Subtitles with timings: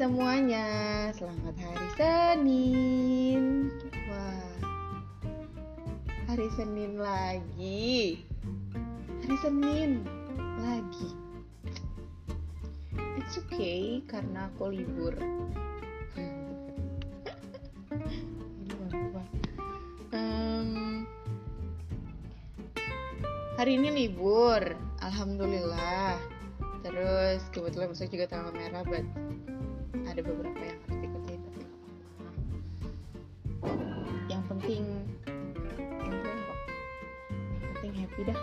[0.00, 0.64] semuanya,
[1.12, 3.68] selamat hari Senin.
[4.08, 4.56] Wah,
[6.24, 8.24] hari Senin lagi.
[9.20, 10.00] Hari Senin
[10.64, 11.12] lagi.
[13.20, 15.20] It's okay karena aku libur.
[20.16, 21.04] Em,
[23.60, 24.64] hari ini libur,
[25.04, 26.16] alhamdulillah.
[26.80, 29.04] Terus kebetulan besok juga tanggal merah, but
[30.08, 31.62] ada beberapa yang harus dikerjain tapi.
[34.32, 34.84] Yang penting,
[37.60, 38.40] yang penting happy dah.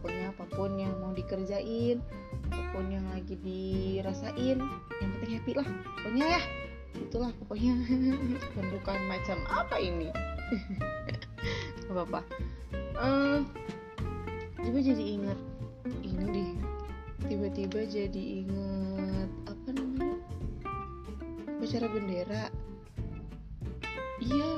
[0.00, 2.00] Pokoknya apa pun yang mau dikerjain,
[2.48, 4.58] apa pun yang lagi dirasain,
[5.00, 5.68] yang penting happy lah.
[6.00, 6.42] Pokoknya ya,
[6.96, 7.74] itulah pokoknya.
[8.72, 10.08] Bukan macam apa ini.
[11.84, 12.20] Gak apa-apa.
[13.00, 13.38] Eh,
[14.64, 15.38] juga jadi ingat
[16.04, 16.69] ini deh
[17.30, 20.18] tiba-tiba jadi inget apa namanya
[21.46, 22.44] upacara bendera.
[24.18, 24.50] Iya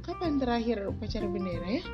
[0.00, 1.84] kapan terakhir upacara bendera ya?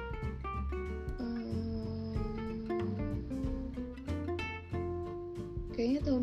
[5.75, 6.23] Kayaknya tahun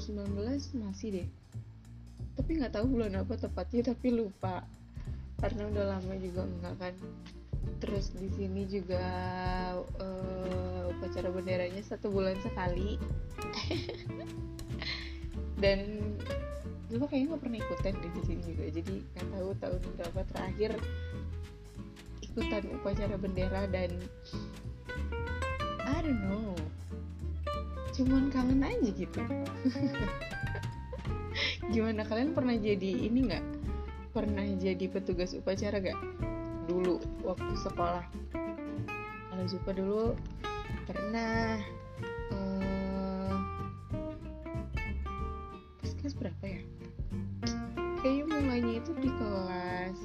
[0.00, 1.28] 2019 masih deh.
[2.40, 4.64] Tapi nggak tahu bulan apa tepatnya tapi lupa.
[5.44, 6.94] Karena udah lama juga enggak kan.
[7.84, 9.04] Terus di sini juga
[10.00, 12.98] eh, upacara benderanya satu bulan sekali.
[15.62, 16.02] Dan
[16.90, 18.64] dulu kayaknya nggak pernah ikutan di sini juga.
[18.70, 20.70] Jadi nggak tahu tahun berapa terakhir
[22.22, 23.90] ikutan upacara bendera dan
[25.86, 26.54] I don't know.
[27.94, 29.22] Cuman kangen aja gitu.
[31.72, 33.44] Gimana kalian pernah jadi ini nggak?
[34.14, 35.98] Pernah jadi petugas upacara gak
[36.66, 38.06] dulu waktu sekolah.
[39.30, 40.14] Kalau Zupa dulu
[40.84, 41.60] pernah
[42.32, 43.36] eh
[45.80, 46.60] pas kelas berapa ya?
[48.04, 49.96] Kayaknya mulainya itu di kelas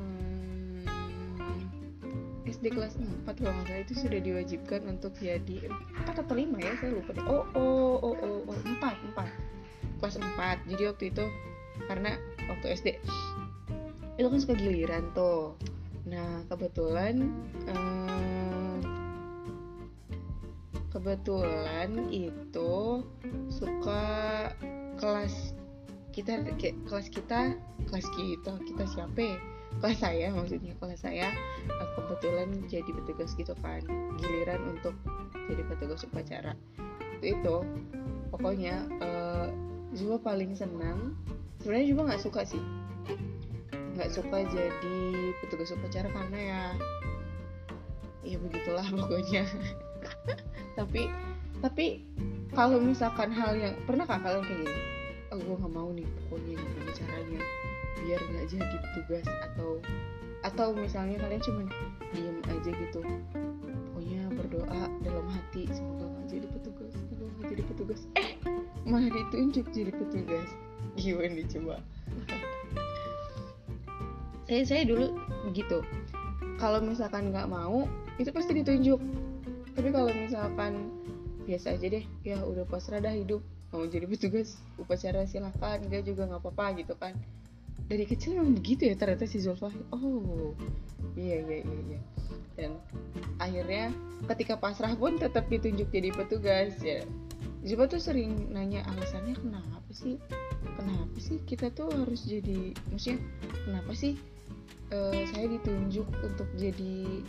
[0.00, 0.88] hmm,
[2.48, 6.72] SD kelas 4 kalau nggak itu sudah diwajibkan untuk jadi 4 atau 5 ya?
[6.80, 7.24] Saya lupa deh.
[7.28, 8.80] Oh oh oh oh, oh 4
[9.12, 11.24] 4 kelas 4 jadi waktu itu
[11.84, 12.16] karena
[12.48, 12.88] waktu SD
[14.18, 15.54] itu kan suka giliran tuh.
[16.08, 17.28] Nah kebetulan
[17.68, 18.37] eh,
[20.98, 23.06] kebetulan itu
[23.54, 24.02] suka
[24.98, 25.54] kelas
[26.10, 27.54] kita kayak kelas kita
[27.86, 29.38] kelas kita kita siapa ya?
[29.78, 31.30] kelas saya maksudnya kelas saya.
[31.70, 33.78] Eh, kebetulan jadi petugas gitu kan
[34.18, 34.90] giliran untuk
[35.46, 36.58] jadi petugas upacara.
[37.22, 37.56] Itu, itu
[38.34, 38.90] pokoknya
[39.94, 41.14] Zuma paling senang.
[41.62, 42.62] Sebenarnya juga nggak suka sih.
[43.94, 44.98] Nggak suka jadi
[45.46, 46.62] petugas upacara karena ya
[48.26, 49.46] ya begitulah pokoknya
[50.78, 51.10] tapi
[51.58, 52.06] tapi
[52.54, 54.78] kalau misalkan hal yang pernah kak kalian kayak gini?
[55.34, 57.40] Oh gue nggak mau nih pokoknya gimana caranya
[57.98, 59.70] biar nggak jadi petugas atau
[60.46, 61.62] atau misalnya kalian cuma
[62.14, 63.00] diem aja gitu
[63.90, 68.00] pokoknya berdoa dalam hati semoga nggak jadi petugas semoga nggak jadi petugas.
[68.14, 68.30] Eh
[68.86, 70.48] malah ditunjuk jadi petugas.
[70.96, 71.76] Gimana coba?
[74.48, 75.12] Saya saya dulu
[75.50, 75.84] begitu
[76.56, 77.84] kalau misalkan nggak mau
[78.16, 78.96] itu pasti ditunjuk
[79.78, 80.90] tapi kalau misalkan
[81.46, 83.38] biasa aja deh ya udah pasrah dah hidup.
[83.70, 87.14] Mau jadi petugas upacara silahkan enggak juga nggak apa-apa gitu kan.
[87.86, 90.52] Dari kecil memang begitu ya ternyata si Zulfa oh
[91.14, 92.00] iya iya iya, iya.
[92.58, 92.70] dan
[93.38, 93.94] akhirnya
[94.28, 97.06] ketika pasrah pun tetap ditunjuk jadi petugas ya.
[97.62, 100.18] Zulfa tuh sering nanya alasannya kenapa sih?
[100.74, 103.22] Kenapa sih kita tuh harus jadi maksudnya
[103.62, 104.18] kenapa sih
[104.90, 107.22] eh, saya ditunjuk untuk jadi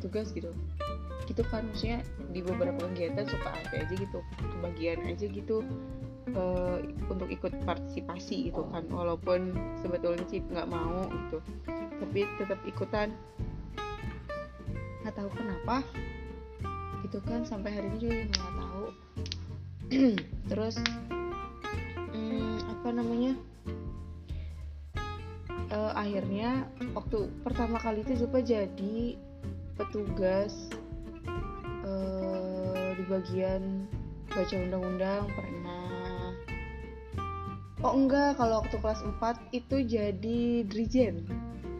[0.00, 0.48] petugas gitu.
[1.28, 2.00] Gitu kan maksudnya
[2.32, 5.60] di beberapa kegiatan suka ada aja gitu kebagian aja gitu
[6.32, 6.78] eh,
[7.12, 8.88] untuk ikut partisipasi gitu kan.
[8.88, 9.52] Walaupun
[9.84, 11.38] sebetulnya sih nggak mau gitu
[12.00, 13.12] tapi tetap ikutan.
[15.04, 15.84] Nggak tahu kenapa
[17.04, 18.86] gitu kan sampai hari ini juga nggak tahu.
[20.50, 20.76] Terus
[22.10, 23.36] hmm, apa namanya
[25.70, 26.66] Eh, akhirnya
[26.98, 29.14] waktu pertama kali itu Zupa jadi
[29.80, 30.68] petugas
[31.88, 33.88] eh, di bagian
[34.28, 36.36] baca undang-undang pernah.
[37.80, 41.24] Oh enggak kalau waktu kelas 4 itu jadi drijen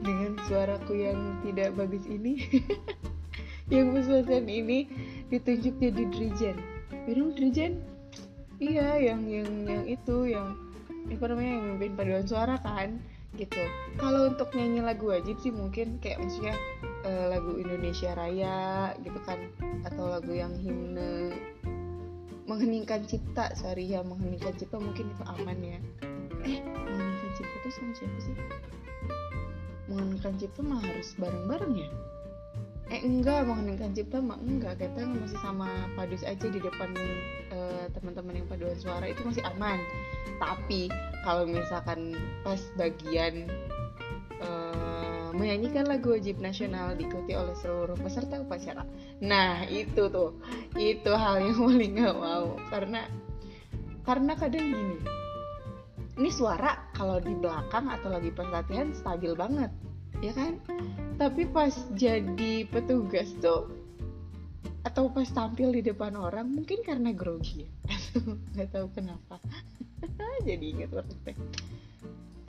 [0.00, 2.40] dengan suaraku yang tidak bagus ini.
[3.70, 4.90] Yang pesan ini
[5.30, 6.58] ditunjuk jadi drijen
[7.06, 7.80] minum drijen
[8.60, 10.58] iya yang yang yang itu yang
[11.10, 13.00] apa namanya yang memimpin paduan suara kan
[13.38, 13.62] gitu.
[13.96, 16.54] Kalau untuk nyanyi lagu wajib sih mungkin kayak maksudnya
[17.04, 19.38] eh, lagu Indonesia Raya gitu kan
[19.88, 21.32] atau lagu yang himne
[22.50, 25.78] mengheningkan cipta sorry ya mengheningkan cipta mungkin itu aman ya.
[26.42, 28.36] Eh mengheningkan cipta itu sama siapa sih?
[29.86, 31.90] Mengheningkan cipta mah harus bareng-bareng ya?
[32.90, 36.90] Eh enggak mengheningkan cipta mah enggak kita masih sama padus aja di depan
[37.54, 39.78] uh, teman-teman yang paduan suara itu masih aman.
[40.42, 40.90] Tapi
[41.22, 43.79] kalau misalkan pas bagian uh,
[45.40, 48.84] menyanyikan lagu wajib nasional diikuti oleh seluruh peserta upacara.
[49.24, 50.36] Nah itu tuh.
[50.76, 52.60] Itu hal yang paling gak mau.
[52.68, 53.08] Karena
[54.04, 54.96] karena kadang gini
[56.20, 59.72] ini suara kalau di belakang atau lagi pas latihan stabil banget
[60.20, 60.60] ya kan?
[61.16, 63.72] Tapi pas jadi petugas tuh
[64.84, 67.70] atau pas tampil di depan orang mungkin karena grogi ya.
[68.52, 69.40] Nggak tahu kenapa.
[70.48, 71.36] Jadi inget waktu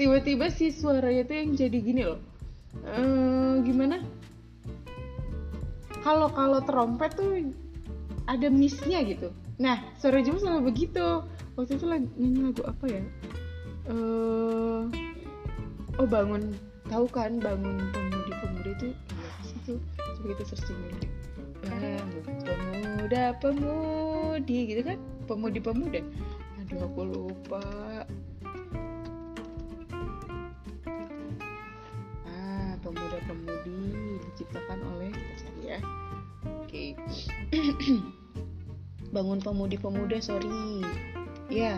[0.02, 2.18] tiba-tiba si suaranya tuh yang jadi gini loh
[2.86, 4.04] ehm, gimana?
[6.02, 7.54] Kalau kalau trompet tuh
[8.26, 9.30] ada missnya gitu.
[9.62, 11.26] Nah suara Jawa selalu begitu.
[11.60, 13.04] Waktu itu lagi nyanyi lagu apa ya?
[13.92, 14.88] Uh,
[16.00, 16.56] oh bangun.
[16.90, 19.80] Tahu kan bangun pemudi-pemudi itu iya sih tuh?
[20.20, 20.96] Coba kita bangun
[22.42, 24.98] pemuda pemudi gitu kan?
[25.30, 26.02] Pemudi-pemuda
[26.72, 27.64] aduh aku lupa
[33.28, 35.80] pemuda-pemudi diciptakan oleh kita cari ya.
[36.62, 36.96] Oke.
[39.16, 40.82] Bangun pemudi-pemuda sorry.
[41.52, 41.78] Ya.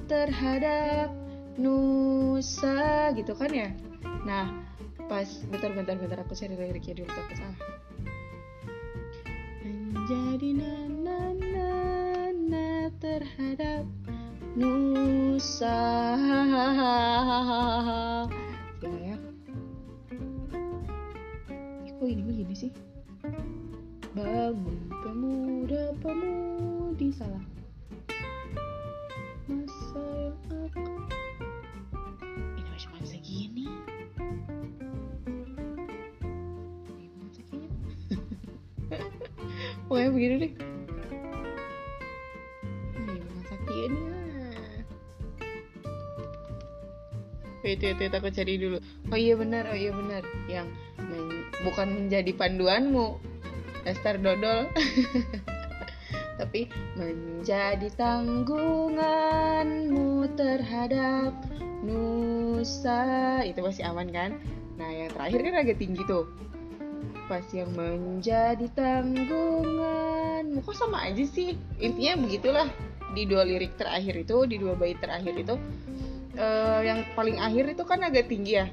[0.08, 1.12] terhadap
[1.60, 3.68] nusa gitu kan ya?
[4.24, 4.48] Nah
[5.10, 6.22] pas bentar bentar bentar.
[6.24, 7.58] Aku cari liriknya dulu takut salah.
[9.66, 13.84] Menjadi nana nana terhadap
[14.58, 15.78] nusa
[18.82, 19.16] ya?
[21.94, 22.70] Kok ini begini sih?
[24.10, 27.44] Bangun pemuda pemudi salah.
[29.46, 30.86] Masa yang akan
[33.06, 33.70] ini gini
[36.98, 37.68] gimana segini.
[39.86, 40.69] Pokoknya begini deh
[47.70, 48.82] Wait, wait, wait, aku cari dulu.
[49.14, 50.26] Oh iya benar, oh iya benar.
[50.50, 50.74] Yang
[51.06, 53.14] men bukan menjadi panduanmu,
[53.86, 54.66] Esther dodol.
[56.42, 56.66] Tapi
[56.98, 61.30] menjadi tanggunganmu terhadap
[61.86, 63.38] nusa.
[63.46, 64.34] Itu masih aman kan?
[64.74, 66.26] Nah yang terakhir kan agak tinggi tuh.
[67.30, 71.54] Pas yang menjadi tanggungan kok sama aja sih?
[71.78, 72.66] Intinya begitulah.
[73.14, 75.54] Di dua lirik terakhir itu di dua bait terakhir itu
[76.36, 78.66] uh, yang paling akhir itu kan agak tinggi ya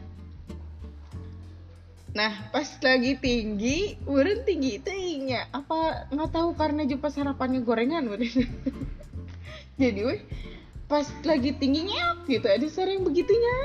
[2.18, 5.46] Nah, pas lagi tinggi, urun tinggi itu inya.
[5.54, 8.42] Apa nggak tahu karena jupas harapannya gorengan berarti.
[9.82, 10.22] Jadi, weh,
[10.90, 13.56] pas lagi tingginya gitu ada yang begitunya.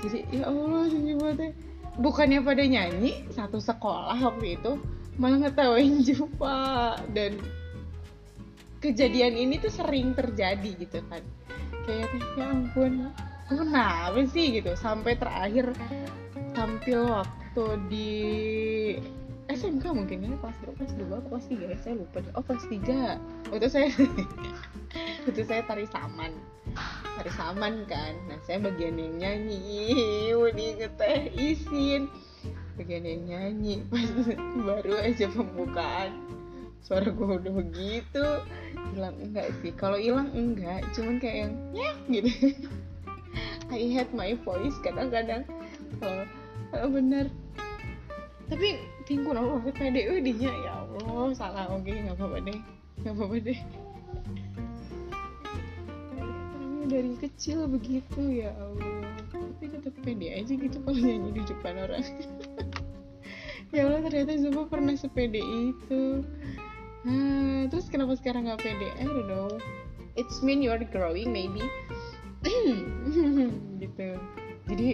[0.00, 1.52] Jadi, ya Allah, banget
[2.00, 4.80] Bukannya pada nyanyi satu sekolah waktu itu,
[5.20, 7.36] malah ngetawain Jupa dan
[8.80, 11.20] kejadian ini tuh sering terjadi gitu kan.
[11.82, 13.10] Kayak ya ampun,
[13.50, 14.72] kenapa sih gitu?
[14.78, 15.74] Sampai terakhir
[16.54, 18.12] tampil waktu di
[19.50, 23.02] SMK mungkin ini kelas berapa kelas dua kelas tiga ya saya lupa oh kelas tiga.
[23.50, 23.88] Waktu saya
[25.26, 26.32] waktu saya tari saman.
[27.18, 28.14] Tari saman kan.
[28.30, 29.90] Nah saya bagian yang nyanyi.
[30.38, 32.08] Wudi teh isin.
[32.78, 33.82] Bagian yang nyanyi.
[33.90, 34.08] Pas
[34.66, 36.41] baru aja pembukaan
[36.82, 38.26] suara gue udah begitu.
[38.92, 39.72] Hilang enggak sih.
[39.78, 40.82] Kalau hilang enggak.
[40.92, 42.30] Cuman kayak yang ya gitu.
[43.72, 45.46] I had my voice kadang-kadang.
[46.02, 46.26] Kalau
[46.76, 47.30] oh, bener.
[48.50, 48.76] Tapi
[49.08, 51.64] tinggu Allah pede dinya ya Allah salah.
[51.72, 52.60] Oke okay, nggak apa-apa deh.
[53.00, 53.60] Nggak apa-apa deh.
[56.90, 59.06] Dari kecil begitu ya Allah.
[59.30, 62.04] Tapi tetap pede aja gitu kalau nyanyi di depan orang.
[63.72, 66.20] Ya Allah ternyata Zuma pernah sepede itu
[67.06, 69.50] nah, terus kenapa sekarang nggak pede I don't know
[70.16, 71.64] it's mean you're growing maybe.
[73.82, 74.08] Gitu.
[74.68, 74.88] Jadi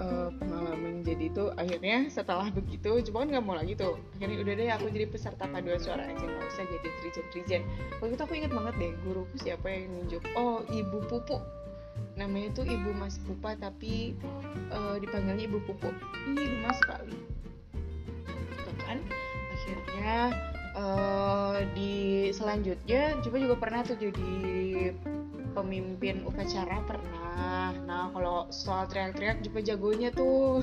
[0.00, 3.98] uh, pengalaman jadi itu akhirnya setelah begitu cuma kan nggak mau lagi tuh.
[4.16, 7.62] Akhirnya udah deh aku jadi peserta paduan suara aja nggak usah jadi trijen trijen
[8.00, 10.22] waktu itu aku inget banget deh guruku siapa yang nunjuk?
[10.38, 11.38] Oh ibu pupu.
[12.16, 14.16] Namanya tuh ibu mas pupa tapi
[14.72, 15.92] uh, dipanggilnya ibu pupu.
[16.32, 17.16] Ih gemas sekali
[18.56, 18.98] gitu kan
[19.52, 20.34] akhirnya
[20.76, 24.32] uh, di selanjutnya coba juga pernah tuh jadi
[25.56, 27.72] pemimpin upacara pernah.
[27.88, 30.60] Nah kalau soal teriak-teriak juga jagonya tuh.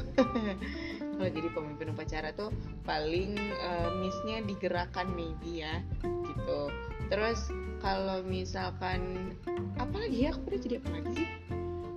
[1.13, 2.49] Kalau jadi pemimpin upacara tuh
[2.89, 6.73] paling uh, missnya digerakkan maybe ya gitu.
[7.05, 7.53] Terus
[7.85, 9.33] kalau misalkan
[9.77, 10.33] apa lagi ya?
[10.33, 11.29] Aku udah jadi apa lagi sih?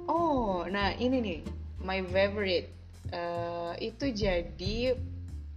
[0.04, 1.40] Oh nah ini nih
[1.80, 2.68] my favorite.
[3.08, 4.98] Uh, itu jadi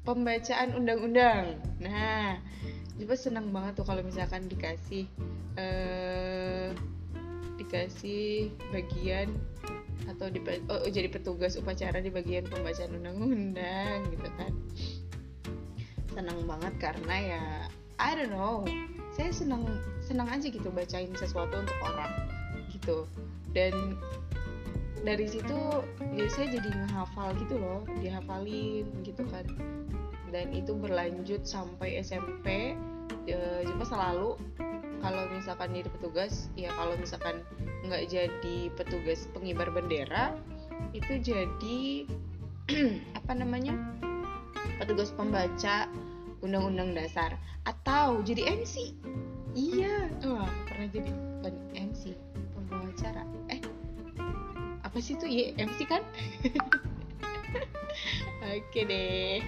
[0.10, 1.62] pembacaan undang-undang.
[1.78, 2.42] Nah
[2.98, 5.06] juga senang banget tuh kalau misalkan dikasih
[5.54, 6.74] uh,
[7.62, 9.30] dikasih bagian
[10.10, 14.54] atau di, oh, jadi petugas upacara di bagian pembacaan undang-undang gitu kan.
[16.18, 17.44] Senang banget karena ya
[18.01, 18.66] I don't know
[19.13, 19.70] saya senang
[20.01, 22.10] senang aja gitu bacain sesuatu untuk orang
[22.74, 23.06] gitu.
[23.54, 23.94] Dan
[25.06, 25.60] dari situ
[26.12, 29.46] ya saya jadi menghafal gitu loh dihafalin gitu kan
[30.29, 32.77] dan itu berlanjut sampai SMP
[33.25, 34.38] ya, cuma selalu
[35.00, 37.41] kalau misalkan jadi petugas ya kalau misalkan
[37.88, 40.36] nggak jadi petugas pengibar bendera
[40.91, 41.79] itu jadi
[43.19, 43.74] apa namanya
[44.79, 45.88] petugas pembaca
[46.39, 47.36] undang-undang dasar.
[47.67, 48.95] Atau jadi MC
[49.55, 50.07] iya.
[50.24, 51.12] Wah pernah jadi.
[51.71, 52.19] MC
[52.51, 53.63] pembawa acara eh
[54.83, 55.24] apa sih itu?
[55.24, 56.03] Iya MC kan?
[58.59, 59.39] Oke deh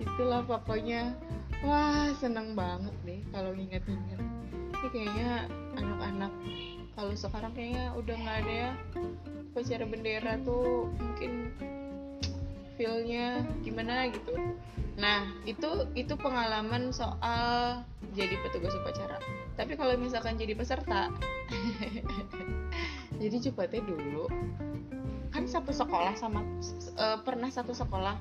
[0.00, 1.16] itulah pokoknya.
[1.64, 4.20] Wah seneng banget deh kalau ingat-ingat
[4.86, 6.32] ini kayaknya anak-anak
[6.94, 8.72] kalau sekarang kayaknya udah nggak ada ya.
[9.52, 11.50] Upacara bendera tuh mungkin
[12.76, 14.36] feelnya gimana gitu.
[14.96, 17.80] Nah itu itu pengalaman soal
[18.16, 19.20] jadi petugas upacara.
[19.56, 21.12] Tapi kalau misalkan jadi peserta
[23.20, 24.28] jadi cepatnya dulu.
[25.32, 26.44] Kan satu sekolah sama
[26.96, 28.16] uh, pernah satu sekolah.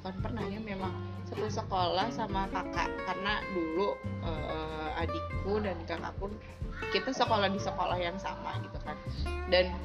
[0.00, 2.88] Bukan pernah ya memang satu sekolah sama kakak.
[3.04, 3.92] Karena dulu
[4.24, 6.32] uh, adikku dan kakakku
[6.96, 8.96] kita sekolah di sekolah yang sama gitu kan.
[9.52, 9.76] Dan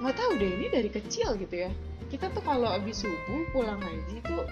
[0.00, 1.70] nggak tahu deh ini dari kecil gitu ya.
[2.08, 4.44] Kita tuh kalau abis subuh pulang haji tuh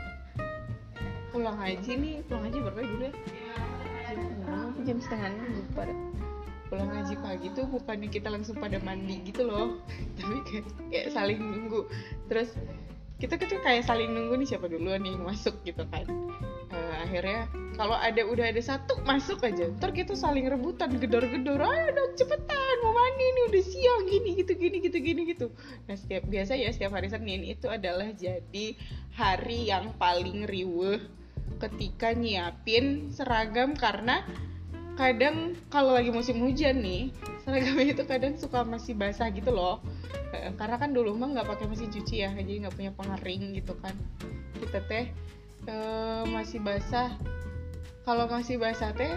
[1.32, 3.14] pulang haji nih pulang haji berapa dulu ya?
[4.80, 5.92] Jam, setengah enam pada
[6.72, 9.80] pulang haji pagi tuh bukannya kita langsung pada mandi gitu loh.
[10.20, 11.88] Tapi kayak, kayak saling nunggu.
[12.28, 12.56] Terus
[13.20, 16.08] kita tuh kayak saling nunggu nih siapa duluan nih masuk gitu kan.
[16.72, 21.88] Uh, akhirnya kalau ada udah ada satu masuk aja ntar kita saling rebutan gedor-gedor ayo
[21.92, 25.46] dong cepetan mau mandi nih udah siang gini gitu gini gitu gini gitu.
[25.84, 28.66] Nah setiap biasa ya setiap hari Senin itu adalah jadi
[29.12, 30.96] hari yang paling riuh
[31.60, 34.24] ketika nyiapin seragam karena
[35.00, 37.08] kadang kalau lagi musim hujan nih
[37.40, 39.80] seragamnya itu kadang suka masih basah gitu loh.
[40.60, 43.96] Karena kan dulu mah nggak pakai mesin cuci ya jadi nggak punya pengering gitu kan.
[44.60, 45.08] Kita teh
[45.64, 45.76] e,
[46.28, 47.16] masih basah.
[48.04, 49.08] Kalau masih basah teh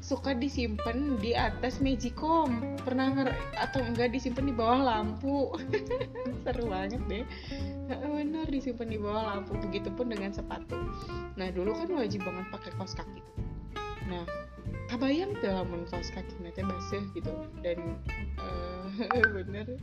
[0.00, 2.48] suka disimpan di atas magicom
[2.80, 3.28] pernah nger
[3.60, 5.52] atau enggak disimpan di bawah lampu.
[6.48, 7.24] Seru banget deh.
[7.92, 9.60] Bener disimpan di bawah lampu.
[9.60, 10.80] Begitupun dengan sepatu.
[11.36, 13.20] Nah dulu kan wajib banget pakai kaos kaki
[14.08, 14.24] nah
[14.88, 17.32] kabayang tuh lamun kaos kaki nanti basah gitu.
[17.60, 18.00] Dan
[18.40, 18.88] uh,
[19.36, 19.76] bener.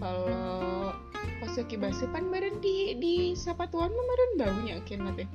[0.00, 0.96] Kalau
[1.44, 2.32] pas kaki basah pan
[2.64, 5.28] di di sepatuan mah badan baunya akhirnya teh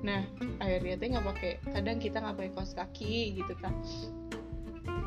[0.00, 0.24] nah
[0.58, 1.52] akhirnya teh nggak pakai.
[1.70, 3.72] Kadang kita nggak pakai kaos kaki gitu kan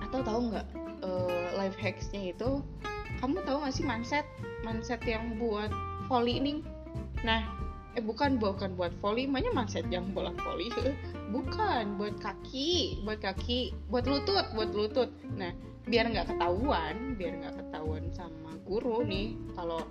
[0.07, 0.67] atau tahu nggak
[1.01, 2.61] uh, life hacksnya itu
[3.17, 4.25] kamu tahu nggak sih manset
[4.61, 5.73] manset yang buat
[6.07, 6.57] volley nih?
[7.25, 7.41] Nah
[7.93, 10.69] eh bukan bukan buat volley makanya manset yang bola volley
[11.33, 15.09] bukan buat kaki buat kaki buat lutut buat lutut.
[15.33, 15.49] Nah
[15.89, 19.81] biar nggak ketahuan biar nggak ketahuan sama guru nih kalau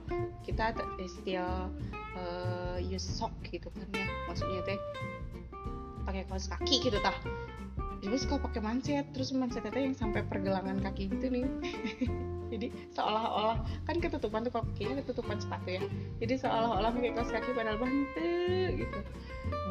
[0.46, 0.72] kita
[1.04, 1.68] still
[2.16, 4.78] uh, use sock gitu kan ya maksudnya teh
[6.06, 7.14] pakai kaos kaki gitu tah.
[8.02, 11.46] Jadi suka pakai manset terus mansetnya yang sampai pergelangan kaki gitu nih
[12.52, 15.82] jadi seolah-olah kan ketutupan tuh kakinya ketutupan sepatu ya.
[16.20, 18.28] Jadi seolah-olah pakai kaos kaki padahal bantu
[18.76, 18.98] gitu.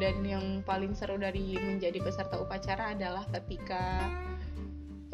[0.02, 4.10] Dan yang paling seru dari menjadi peserta upacara adalah ketika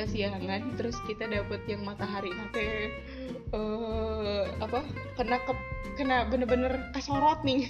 [0.00, 2.94] kesiangan terus kita dapat yang matahari nanti
[3.50, 4.86] uh, apa
[5.18, 5.52] kena ke
[6.00, 7.68] kena bener-bener kesorot nih.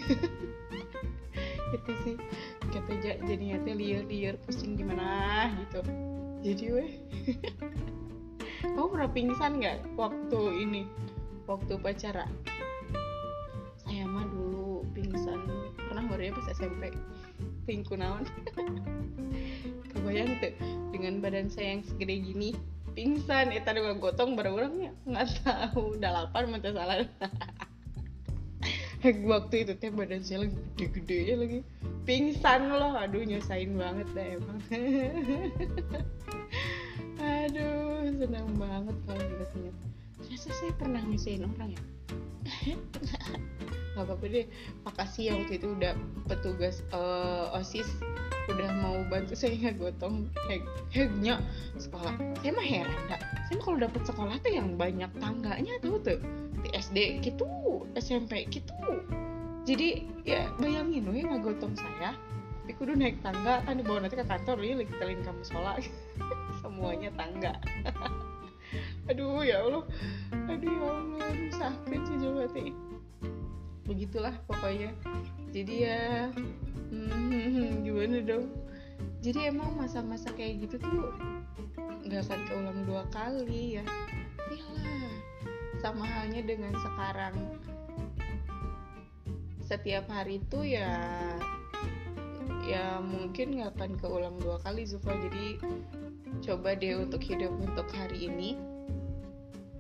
[1.76, 2.16] Itu sih.
[2.70, 5.80] Kita jadinya teh liar-liar pusing gimana gitu.
[6.38, 6.90] Jadi weh
[8.62, 10.82] kamu pernah pingsan nggak waktu ini?
[11.46, 12.26] Waktu pacara
[13.86, 15.38] saya mah dulu pingsan.
[15.78, 16.92] Pernah baru ya pas SMP
[17.64, 18.24] pingku naon
[19.92, 20.52] kebayang tuh
[20.92, 22.50] dengan badan saya yang segede gini
[22.92, 23.54] pingsan.
[23.54, 25.96] Eh tadi gotong baru orangnya nggak tahu.
[25.96, 27.06] Delapan mata salah.
[29.06, 31.58] Waktu itu teh badan saya lagi gede-gede ya lagi.
[32.02, 32.98] Pingsan loh.
[32.98, 34.58] Aduh nyusahin banget dah emang
[37.46, 39.76] aduh senang banget kalau inget-inget
[40.18, 41.82] ternyata saya pernah nyusahin orang ya?
[43.94, 44.46] Nggak apa-apa deh.
[44.86, 45.92] Makasih ya waktu itu udah
[46.26, 47.86] petugas uh, osis
[48.48, 50.30] udah mau bantu saya ngegotong
[50.94, 51.42] hegnya
[51.76, 52.14] sekolah.
[52.40, 56.18] Saya mah heran dak saya mah kalau dapet sekolah tuh yang banyak tangganya tuh tuh.
[56.62, 57.46] Di SD gitu
[57.94, 58.74] SMP gitu.
[59.68, 62.16] Jadi ya bayangin loh ya ngegotong saya
[62.68, 65.80] tapi kudu naik tangga kan dibawa nanti ke kantor ya lagi telin kamu sekolah
[66.78, 67.58] semuanya tangga.
[69.10, 69.82] Aduh ya Allah.
[70.46, 72.46] Aduh ya Allah sakit sih coba
[73.82, 74.94] begitulah pokoknya.
[75.50, 76.30] Jadi ya
[76.94, 78.54] hmm, gimana dong?
[79.26, 81.10] Jadi emang masa-masa kayak gitu tuh
[82.06, 83.84] nggak akan keulang dua kali ya.
[84.46, 85.10] Iyalah
[85.82, 87.58] sama halnya dengan sekarang.
[89.66, 90.94] Setiap hari itu ya
[92.70, 95.58] ya mungkin nggak akan keulang dua kali Zufa jadi
[96.44, 98.58] coba deh untuk hidup untuk hari ini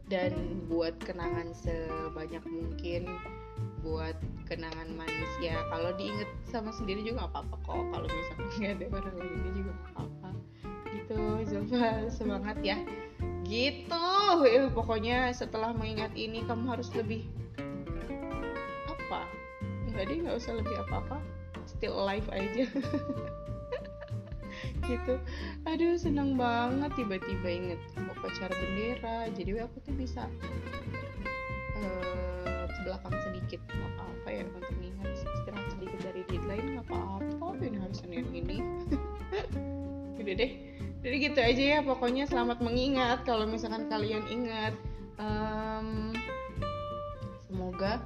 [0.08, 3.08] dan buat kenangan sebanyak mungkin
[3.84, 4.16] buat
[4.48, 5.32] kenangan manis.
[5.38, 7.84] Ya kalau diinget sama sendiri juga apa-apa kok.
[7.92, 10.30] Kalau misalnya nggak ada orang lainnya juga apa-apa.
[10.88, 11.88] Gitu Zulfa.
[12.08, 12.76] Semangat ya.
[13.44, 14.08] Gitu.
[14.44, 17.28] Ya pokoknya setelah mengingat ini kamu harus lebih
[18.88, 19.28] apa?
[19.92, 21.20] Nggak deh nggak usah lebih apa-apa.
[21.68, 22.64] Still alive aja
[24.88, 25.14] gitu.
[25.68, 29.28] Aduh senang banget tiba-tiba inget upacara bendera.
[29.36, 30.24] Jadi aku tuh bisa
[31.76, 37.46] uh, ke belakang sedikit nggak apa-apa ya untuk ingat istirahat sedikit dari deadline nggak apa-apa.
[37.60, 38.58] Ini harus senin ini.
[40.20, 40.52] Udah deh.
[40.98, 44.74] Jadi gitu aja ya pokoknya selamat mengingat kalau misalkan kalian ingat.
[45.18, 46.14] Um,
[47.50, 47.98] semoga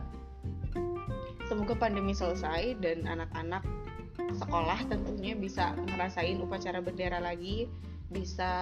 [1.44, 3.60] semoga pandemi selesai dan anak-anak
[4.36, 7.68] sekolah tentunya bisa ngerasain upacara bendera lagi
[8.12, 8.52] bisa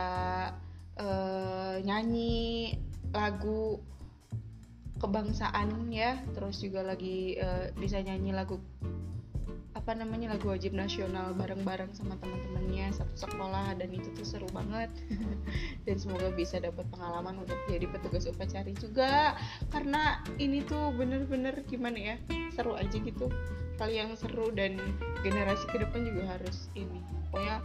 [1.01, 2.77] uh, nyanyi
[3.11, 3.83] lagu
[5.01, 8.61] kebangsaan ya terus juga lagi uh, bisa nyanyi lagu
[9.91, 14.93] apa namanya lagu wajib nasional bareng-bareng sama teman-temannya satu sekolah dan itu tuh seru banget.
[15.89, 19.35] Dan semoga bisa dapat pengalaman untuk jadi petugas upacara juga
[19.73, 22.17] karena ini tuh bener-bener gimana ya
[22.53, 23.33] seru aja gitu
[23.81, 24.77] hal yang seru dan
[25.25, 27.01] generasi ke depan juga harus ini.
[27.33, 27.65] Pokoknya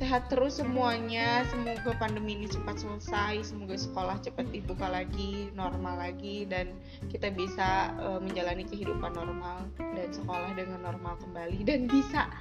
[0.00, 1.44] sehat terus semuanya.
[1.52, 6.72] Semoga pandemi ini cepat selesai semoga sekolah cepat dibuka lagi normal lagi dan
[7.12, 12.32] kita bisa uh, menjalani kehidupan normal dan sekolah dengan normal kembali dan bisa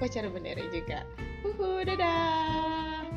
[0.00, 1.04] pacar bendera juga.
[1.44, 3.07] Uhu dadah